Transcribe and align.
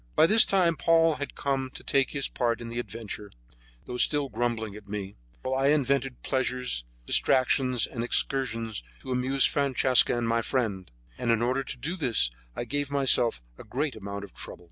By 0.15 0.25
this 0.25 0.45
time 0.45 0.77
Paul 0.77 1.17
had 1.17 1.35
come 1.35 1.69
to 1.75 1.83
take 1.83 2.09
his 2.09 2.27
part 2.27 2.59
in 2.59 2.69
the 2.69 2.79
adventure, 2.79 3.31
though 3.85 3.97
still 3.97 4.29
grumbling 4.29 4.73
at 4.75 4.87
me, 4.89 5.15
while 5.43 5.53
I 5.53 5.67
invented 5.67 6.23
pleasures, 6.23 6.85
distractions 7.05 7.85
and 7.85 8.03
excursions 8.03 8.81
to 9.01 9.11
amuse 9.11 9.45
Francesca 9.45 10.17
and 10.17 10.27
my 10.27 10.41
friend; 10.41 10.89
and 11.19 11.29
in 11.29 11.43
order 11.43 11.63
to 11.63 11.77
do 11.77 11.95
this 11.95 12.31
I 12.55 12.63
gave 12.65 12.89
myself 12.89 13.43
a 13.59 13.63
great 13.63 13.95
amount 13.95 14.23
of 14.23 14.33
trouble. 14.33 14.59